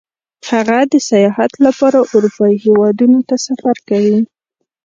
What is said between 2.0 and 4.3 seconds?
اروپايي هېوادونو ته سفر کوي